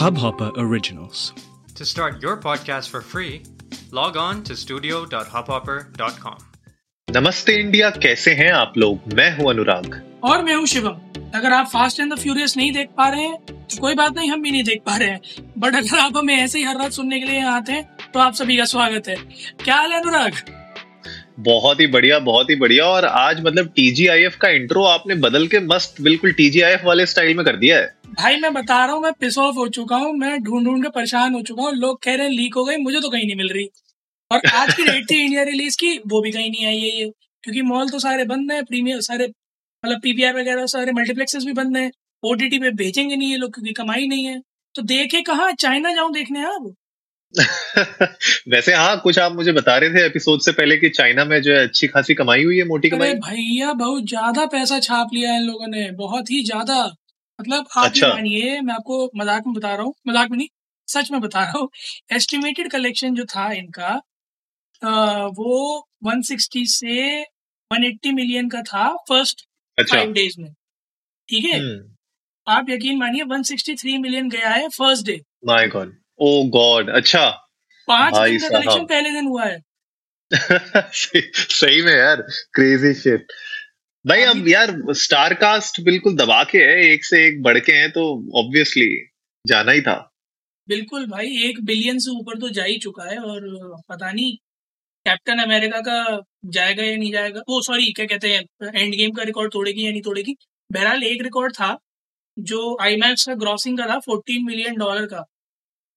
[0.00, 1.22] Hubhopper Originals.
[1.78, 3.42] To start your podcast for free,
[3.92, 6.38] log on to studio.hubhopper.com.
[7.08, 9.12] नमस्ते India कैसे हैं आप लोग?
[9.14, 10.94] मैं हूँ अनुराग। और मैं हूँ शिवम।
[11.34, 14.30] अगर आप फास्ट एंड द फ्यूरियस नहीं देख पा रहे हैं तो कोई बात नहीं
[14.30, 15.20] हम भी नहीं देख पा रहे हैं।
[15.58, 18.20] बट अगर आप हमें ऐसे ही हर रात सुनने के लिए यहाँ आते हैं तो
[18.20, 19.16] आप सभी का स्वागत है।
[19.64, 20.32] क्या हाल है अनुराग?
[21.40, 25.60] बहुत ही बढ़िया बहुत ही बढ़िया। और आज मतलब टीजीआईएफ का इंट्रो आपने बदल के
[25.66, 29.12] मस्त बिल्कुल टीजीआईएफ वाले स्टाइल में कर दिया है। भाई मैं बता रहा हूँ मैं
[29.20, 32.14] पिस ऑफ़ हो चुका हूँ मैं ढूंढ ढूंढ के परेशान हो चुका हूँ। लोग कह
[32.14, 33.68] रहे हैं लीक हो गई मुझे तो कहीं नहीं मिल रही।
[34.30, 37.10] और आज की डेट थी इंडिया रिलीज़ की वो भी कहीं नहीं आई है ये।
[37.44, 39.26] क्योंकि मॉल तो सारे बंद है प्रीमियर सारे
[39.84, 41.90] मतलब पीवीआर वगैरह सारे मल्टीप्लेक्सेस भी बंद है।
[42.22, 44.40] ओटीटी पे भेजेंगे नहीं ये लोग क्योंकि कमाई नहीं है।
[44.74, 45.50] तो देखे कहाँ?
[45.52, 46.74] चाइना जाऊँ देखने अब।
[48.48, 51.52] वैसे हाँ कुछ आप मुझे बता रहे थे एपिसोड से पहले कि चाइना में जो
[51.52, 55.40] है अच्छी खासी कमाई हुई है मोटी कमाई। भैया बहुत ज़्यादा पैसा छाप लिया है
[55.40, 56.82] इन लोगों ने बहुत ही ज़्यादा।
[57.40, 60.48] मतलब आप अच्छा। ये मानिए मैं आपको मज़ाक में बता रहा हूँ। मज़ाक में नहीं
[60.88, 61.68] सच में बता रहा हूँ।
[62.12, 63.88] एस्टिमेटेड कलेक्शन जो था इनका
[64.82, 64.88] अ,
[65.38, 65.56] वो
[66.06, 66.94] 160 से
[67.70, 69.46] 180 मिलियन का था फ़र्स्ट
[69.78, 70.50] अच्छा। फाइव डेज़ में।
[71.28, 71.58] ठीक है?
[71.60, 77.28] हम्म। आप यकीन मानिए 163 मिलियन गया है first day my god oh god अच्छा।
[77.88, 79.58] पाँच दिन का कलेक्शन पहले दिन हुआ है।
[80.94, 82.22] सही सही में यार
[82.54, 83.32] क्रेजी शिट
[84.04, 87.90] भाई अब यार स्टार कास्ट बिल्कुल दबा के है एक से एक बढ़ के हैं
[87.90, 88.04] तो
[88.38, 88.86] ऑब्वियसली
[89.44, 89.96] जाना ही था।
[90.68, 93.40] बिल्कुल भाई एक बिलियन से ऊपर तो जा ही चुका है और
[93.88, 94.32] पता नहीं
[95.06, 99.22] कैप्टन अमेरिका का जाएगा या नहीं जाएगा। वो सॉरी क्या कहते हैं एंड गेम का
[99.22, 100.36] रिकॉर्ड तोड़ेगी या नहीं तोड़ेगी?
[100.70, 101.76] बहरहाल एक रिकॉर्ड था
[102.38, 105.24] जो आईमैक्स का ग्रॉसिंग का था 14 मिलियन डॉलर का।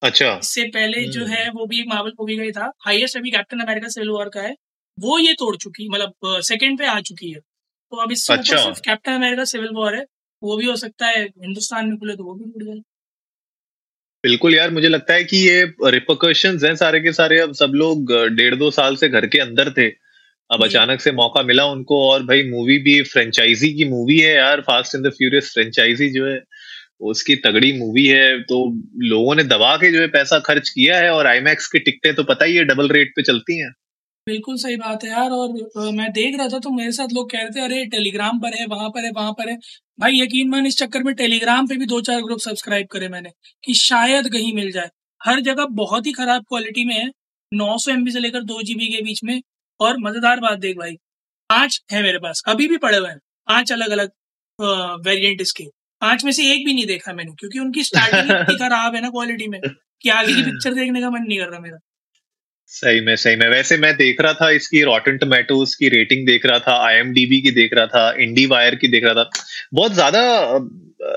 [0.02, 3.18] अच्छा। इससे पहले जो हम्म। है वो भी एक मार्वल मूवी का ही था। हाईएस्ट
[3.18, 4.54] अभी कैप्टन अमेरिका सिविल वॉर का है।
[4.98, 7.40] वो ये तोड़ चुकी मतलब सेकंड पे आ चुकी है।
[7.94, 10.06] तो अब इससे अच्छा। सिर्फ़ कैप्टन अमेरिका सिविल वॉर है।
[10.42, 12.80] वो भी हो सकता है हिंदुस्तान में खुले तो वो भी टूट जाए।
[14.24, 18.14] बिल्कुल यार मुझे लगता है कि ये रिपोकर्शंस हैं सारे के सारे। अब सब लोग
[18.36, 19.88] डेढ़ दो साल से घर के अंदर थे।
[20.50, 24.62] अब अचानक से मौका मिला उनको और भाई मूवी भी फ्रेंचाइजी की मूवी है यार।
[24.62, 26.40] Fast and the furious franchise जो है
[27.12, 28.60] उसकी तगड़ी मूवी है। तो
[29.04, 32.24] लोगों ने दबा के जो है पैसा खर्च किया है और आईमैक्स की टिकटें तो
[32.24, 33.72] पता ही है डबल रेट पे चलती हैं।
[34.28, 37.30] बिल्कुल सही बात है यार और अ, मैं देख रहा था तो मेरे साथ लोग
[37.32, 39.56] कह रहे थे अरे टेलीग्राम पर है वहाँ पर है वहाँ पर है।
[40.00, 43.30] भाई यकीन मान इस चक्कर में टेलीग्राम पे भी दो चार ग्रुप सब्सक्राइब करे मैंने
[43.64, 44.90] कि शायद कहीं मिल जाए।
[45.22, 47.10] हर जगह बहुत ही खराब क्वालिटी में है
[47.52, 49.42] नौ सौ एमबी से लेकर दो जीबी के बीच में
[49.80, 50.96] और मज़ेदार बात देख भाई।
[51.50, 53.18] पाँच है मेरे पास अभी भी पड़े हुए हैं
[53.48, 54.12] पाँच अलग अलग
[55.06, 55.66] वेरिएंट इसके।
[56.02, 59.10] पाँच में से एक भी नहीं देखा मैंने क्योंकि उनकी स्टार्टिंग इतनी खराब है ना
[59.10, 59.60] क्वालिटी में
[60.02, 61.78] कि आगे की पिक्चर देखने का मन नहीं कर रहा मेरा।
[62.74, 66.46] सही में सही में। वैसे मैं देख रहा था इसकी रॉटन टोमेटोज की रेटिंग देख
[66.46, 69.30] रहा था आईएमडीबी की देख रहा था इंडी वायर की देख रहा था।
[69.74, 70.22] बहुत ज़्यादा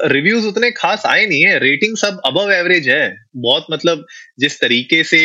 [0.09, 4.05] रिव्यूज़ उतने खास आए नहीं है। रेटिंग सब अबव एवरेज है। बहुत मतलब
[4.39, 5.21] जिस तरीके से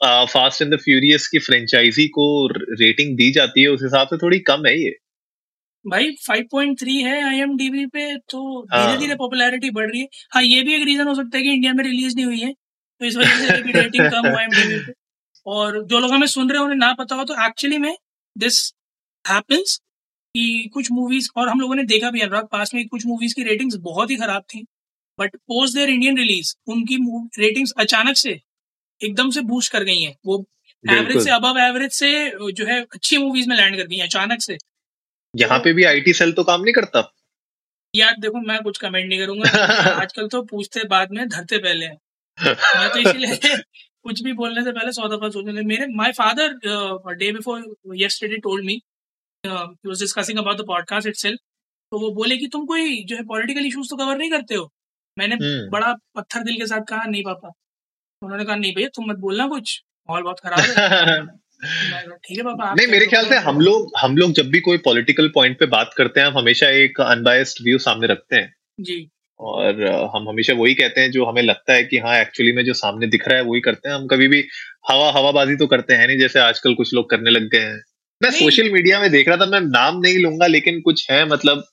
[0.00, 4.38] फास्ट एंड द फ्यूरियस की फ्रेंचाइजी को रेटिंग दी जाती है उस हिसाब से थोड़ी
[4.48, 4.96] कम है ये।
[5.84, 8.40] भाई 5.3 है आईएमडीबी पे तो
[8.72, 11.42] हाँ। धीरे धीरे पॉपुलैरिटी बढ़ रही है। हाँ ये भी एक रीजन हो सकता है
[11.42, 14.78] कि इंडिया में रिलीज़ नहीं हुई है। तो इस वजह से रेटिंग कम हुआ आईएमडीबी
[14.78, 14.92] पे।
[15.46, 17.96] और जो लोग हमें सुन रहे हैं उन्हें ना पता हो तो एक्चुअली में
[18.36, 18.72] दिस
[19.24, 19.80] हैपेंस
[20.34, 23.42] कि कुछ मूवीज़ और हम लोगों ने देखा भी अनुराग पास में कुछ मूवीज़ की
[23.42, 24.66] रेटिंग्स बहुत ही खराब थी
[25.18, 26.96] but post their Indian release उनकी
[27.38, 28.40] रेटिंग्स अचानक से
[29.00, 30.44] एकदम से बूस्ट कर गई हैं। वो
[30.84, 34.58] एवरेज से अबव एवरेज से जो है अच्छी मूवीज़ में लैंड कर गई अचानक से।
[35.34, 37.10] यहाँ पे भी आईटी सेल तो काम नहीं करता?
[37.94, 39.64] यार देखो मैं कुछ कमेंट नहीं करूँगा
[40.02, 41.98] आजकल तो पूछते बाद में धरते पहले हैं।
[42.78, 43.56] मैं तो इसीलिए
[44.04, 46.52] कुछ भी बोलने से पहले सौ दफ़ा सोचने लगे। मेरे my father
[47.14, 51.38] day before yesterday told me he was discussing about the podcast itself
[51.90, 54.72] तो वो बोले कि तुम कोई जो है पॉलिटिकल इश्यूज़ तो कवर नहीं करते हो?
[55.18, 57.48] मैंने हम्म। बड़ा पत्थर दिल के साथ कहा नहीं पापा।
[58.22, 61.26] उन्होंने कहा नहीं भैया तुम मत बोलना कुछ। माहौल बहुत खराब है।
[62.24, 64.78] ठीक है पापा नहीं मेरे ख्याल से तो- हम लोग हम लोग जब भी कोई
[64.78, 69.10] पॉलिटिकल पॉइंट पे बात करते हैं हम हमेशा एक अनबायस्ड व्यू सामने रखते हैं। जी।
[69.40, 69.82] और
[70.14, 73.06] हम हमेशा वही कहते हैं जो हमें लगता है कि हाँ एक्चुअली में जो सामने
[73.06, 74.44] दिख रहा है वही करते हैं। हम कभी भी
[74.90, 77.80] हवा हवाबाजी तो करते हैं नहीं जैसे आजकल कुछ लोग करने लग गए हैं।
[78.20, 81.64] मैं सोशल मीडिया में देख रहा था मैं नाम नहीं लूँगा लेकिन कुछ है मतलब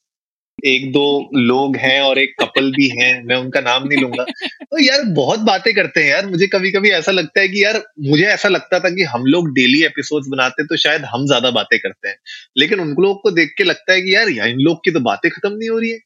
[0.60, 4.84] एक दो लोग हैं और एक कपल भी हैं मैं उनका नाम नहीं लूँगा। तो
[4.84, 8.26] यार बहुत बातें करते हैं यार। मुझे कभी कभी ऐसा लगता है कि यार मुझे
[8.26, 12.10] ऐसा लगता था कि हम लोग डेली एपिसोड्स बनाते तो शायद हम ज़्यादा बातें करते
[12.10, 12.16] हैं।
[12.58, 15.00] लेकिन उन लोग को देख के लगता है कि यार यार इन लोग की तो
[15.02, 16.00] बातें खत्म नहीं हो रही है।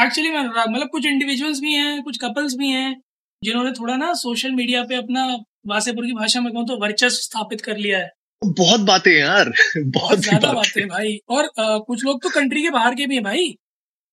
[0.00, 2.94] एक्चुअली मैं अनुराग मतलब कुछ इंडिविजुअल्स भी हैं कुछ कपल्स भी हैं
[3.42, 5.24] जिन्होंने थोड़ा ना सोशल मीडिया पे अपना
[5.66, 8.10] वासेपुर की भाषा में कहूँ तो वर्चस्व स्थापित कर लिया है।
[8.42, 9.50] बहुत बातें यार
[9.96, 13.24] बहुत ज़्यादा बातें भाई। और अ, कुछ लोग तो कंट्री के बाहर के भी हैं
[13.24, 13.48] भाई।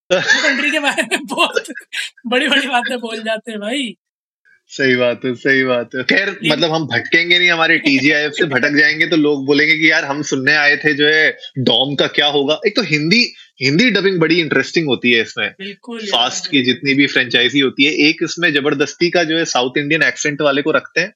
[0.13, 1.71] कंट्री के बारे में बहुत
[2.27, 3.93] बड़ी बड़ी बातें बोल जाते हैं भाई।
[4.71, 8.77] सही बात है सही बात है। खैर मतलब हम भटकेंगे नहीं हमारे टीजीआईएफ से भटक
[8.79, 11.29] जाएँगे तो लोग बोलेंगे कि यार हम सुनने आए थे जो है
[11.63, 12.59] डॉम का क्या होगा?
[12.67, 13.23] एक तो हिंदी
[13.59, 15.49] हिंदी डबिंग बड़ी इंटरेस्टिंग होती है इसमें।
[15.91, 20.03] फास्ट की जितनी भी फ्रेंचाइजी होती है एक इसमें ज़बरदस्ती का जो है साउथ इंडियन
[20.03, 21.13] एक्सेंट वाले को रखते हैं।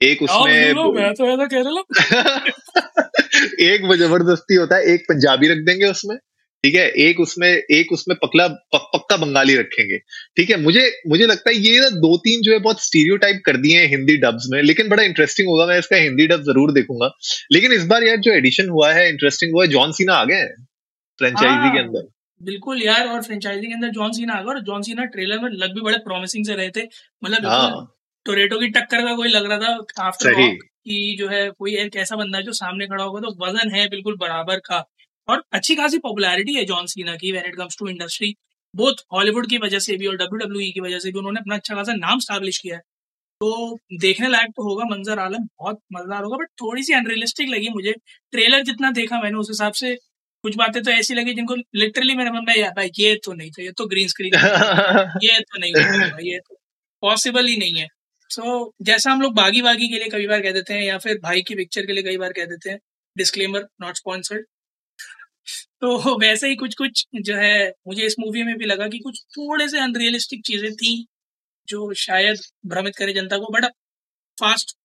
[0.00, 2.40] एक उसमें मैं तो ऐसा कह रहा
[3.64, 6.16] एक वो ज़बरदस्ती होता है एक पंजाबी रख देंगे उसमें
[6.64, 6.86] ठीक है?
[6.88, 9.98] एक उसमें एक उसमें पकला पक, पक्का बंगाली रखेंगे
[10.36, 10.56] ठीक है?
[10.62, 13.88] मुझे मुझे लगता है ये ना दो तीन जो है बहुत स्टीरियो कर दिए हैं
[13.88, 17.10] हिंदी डब्स में लेकिन बड़ा इंटरेस्टिंग होगा मैं इसका हिंदी डब ज़रूर देखूँगा।
[17.52, 20.42] लेकिन इस बार यार जो एडिशन हुआ है इंटरेस्टिंग हुआ है जॉन सीना आ गए
[21.20, 22.08] फ्रेंचाइजी के हाँ, अंदर।
[22.40, 25.50] बिल्कुल यार और फ्रेंचाइजी के अंदर जॉन सीना आ गया और जॉन सीना ट्रेलर में
[25.52, 26.84] लग भी बड़े प्रॉमिसिंग से रहे थे।
[27.22, 27.86] मतलब हाँ.
[28.26, 32.16] टोरेटो की टक्कर का कोई लग रहा था आफ्टर कि जो है कोई एक ऐसा
[32.16, 34.84] बंदा है जो सामने खड़ा होगा तो वज़न है बिल्कुल बराबर का।
[35.28, 38.34] और अच्छी खासी पॉपुलैरिटी है जॉन सीना की when it comes to industry
[38.74, 41.40] both Hollywood की वजह से भी और डब्ल्यू डब्ल्यू e की वजह से भी उन्होंने
[41.40, 42.82] अपना अच्छा खासा नाम स्टैब्लिश किया है।
[43.40, 47.68] तो देखने लायक तो होगा मंजर आलम बहुत मज़ेदार होगा बट थोड़ी सी अनरियलिस्टिक लगी
[47.70, 47.92] मुझे।
[48.32, 49.94] ट्रेलर जितना देखा मैंने उस हिसाब से
[50.44, 53.62] कुछ बातें तो ऐसी लगी जिनको लिटरली मन में यार भाई ये तो नहीं था
[53.62, 54.34] ये तो ग्रीन स्क्रीन
[55.24, 56.54] ये तो नहीं था ये तो
[57.02, 57.86] पॉसिबल ही नहीं है।
[58.30, 60.98] सो so, जैसा हम लोग बागी बागी के लिए कई बार कह देते हैं या
[60.98, 62.78] फिर भाई की पिक्चर के लिए कई बार कह देते हैं
[63.16, 64.46] डिस्क्लेमर नॉट स्पॉन्सर्ड
[65.80, 69.22] तो वैसे ही कुछ कुछ जो है मुझे इस मूवी में भी लगा कि कुछ
[69.30, 71.06] थोड़े से अनरियलिस्टिक चीज़ें थी
[71.68, 73.64] जो शायद भ्रमित करे जनता को but
[74.38, 74.76] fast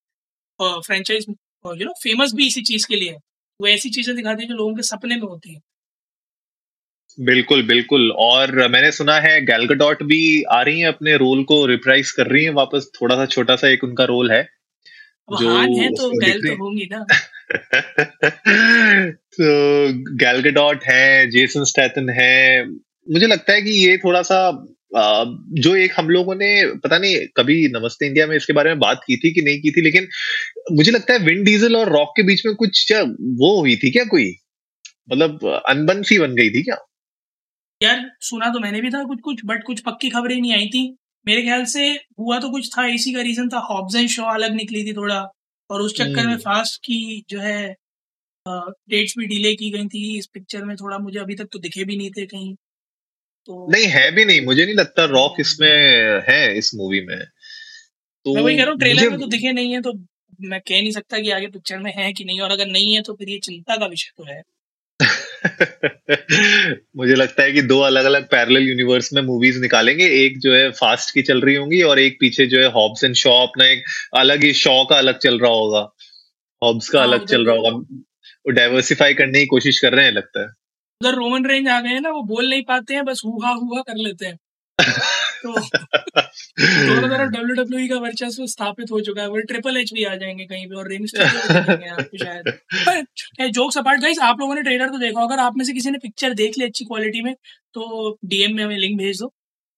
[0.62, 3.18] franchise you know famous भी इसी चीज़ के लिए है।
[3.60, 5.60] वो ऐसी चीज़ें दिखाती है जो लोगों के सपने में होती है।
[7.18, 12.10] बिल्कुल बिल्कुल। और मैंने सुना है गैलगडॉट भी आ रही है अपने रोल को रिप्राइज
[12.10, 14.42] कर रही है वापस थोड़ा सा छोटा सा एक उनका रोल है।
[15.32, 17.04] जो है तो गैल तो होंगी ना।
[19.10, 19.48] तो
[20.16, 22.64] गैलगडॉट है जेसन स्टैथन है।
[23.12, 24.38] मुझे लगता है कि ये थोड़ा सा
[24.96, 29.00] जो एक हम लोगों ने पता नहीं कभी नमस्ते इंडिया में इसके बारे में बात
[29.06, 30.08] की थी कि नहीं की थी लेकिन
[30.72, 34.04] मुझे लगता है विंड डीजल और रॉक के बीच में कुछ वो हुई थी क्या
[34.04, 34.34] कोई?
[35.12, 36.76] मतलब अनबन सी बन गई थी क्या?
[37.82, 40.84] यार सुना तो मैंने भी था कुछ कुछ बट कुछ पक्की खबरें नहीं आई थी।
[41.26, 41.86] मेरे ख्याल से
[42.18, 45.20] हुआ तो कुछ था इसी का रीजन था हॉब्स एंड शो अलग निकली थी थोड़ा
[45.70, 47.76] और उस चक्कर में फास्ट हम्म। की जो है
[48.88, 51.84] डेट्स भी डिले की गई थी। इस पिक्चर में थोड़ा मुझे अभी तक तो दिखे
[51.84, 52.54] भी नहीं थे कहीं।
[53.46, 55.68] तो नहीं है भी नहीं। मुझे नहीं लगता रॉक इसमें
[56.28, 57.18] है इस मूवी में।
[58.24, 59.92] तो मैं वही कह रहा हूँ ट्रेलर में तो दिखे नहीं है तो
[60.40, 63.02] मैं कह नहीं सकता कि आगे पिक्चर में है कि नहीं और अगर नहीं है
[63.02, 64.42] तो फिर ये चिंता का विषय तो है।
[66.96, 70.70] मुझे लगता है कि दो अलग अलग पैरेलल यूनिवर्स में मूवीज़ निकालेंगे। एक जो है
[70.70, 73.84] फास्ट की चल रही होंगी और एक पीछे जो है हॉब्स एंड शॉ अपना एक
[74.16, 75.88] अलग ही शॉ का अलग चल रहा होगा।
[76.62, 80.12] हॉब्स का हाँ, अलग चल रहा होगा। वो डाइवर्सिफाई करने की कोशिश कर रहे हैं
[80.12, 80.48] लगता है।
[81.00, 83.80] उधर रोमन रेंज आ गए हैं ना वो बोल नहीं पाते हैं बस हुआ हुआ
[83.82, 84.36] कर लेते हैं।
[85.42, 90.04] तो दोनों तरफ़ डब्ल्यू डब्ल्यू का वर्चस्व स्थापित हो चुका है वो ट्रिपल एच भी
[90.04, 92.48] आ जाएँगे कहीं पे और रिंग शायद।
[92.88, 95.90] पर जोक्स अपार्ट गाइस आप लोगों ने ट्रेलर तो देखा अगर आप में से किसी
[95.90, 97.34] ने पिक्चर देख ली अच्छी क्वालिटी में
[97.74, 99.32] तो डीएम में हमें लिंक भेज दो।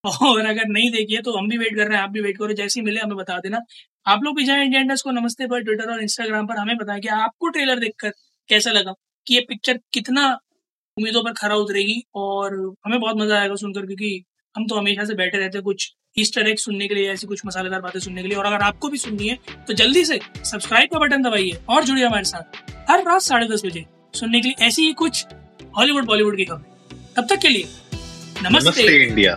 [0.04, 2.36] और अगर नहीं देखी है तो हम भी वेट कर रहे हैं आप भी वेट
[2.38, 3.58] करो जैसे ही मिले हमें बता देना।
[4.06, 7.08] आप लोग भी जाए इंडिया को नमस्ते पर ट्विटर और इंस्टाग्राम पर हमें बताएँ कि
[7.16, 8.12] आपको ट्रेलर देखकर
[8.48, 8.92] कैसा लगा
[9.26, 10.28] कि ये पिक्चर कितना
[10.98, 12.54] उम्मीदों पर खरा उतरेगी और
[12.86, 14.24] हमें बहुत मज़ा आएगा सुनकर क्योंकि
[14.54, 17.42] हम तो हमेशा से बैठे रहते हैं कुछ ईस्टर एग सुनने के लिए ऐसी कुछ
[17.46, 20.90] मसालेदार बातें सुनने के लिए। और अगर आपको भी सुननी है तो जल्दी से सब्सक्राइब
[20.92, 23.84] का बटन दबाइए और जुड़िए हमारे साथ हर रात साढ़े दस बजे
[24.14, 25.24] सुनने के लिए ऐसी ही कुछ
[25.78, 27.64] हॉलीवुड बॉलीवुड की खबर। तब तक के लिए
[28.42, 29.36] नमस्ते, नमस्ते इंडिया।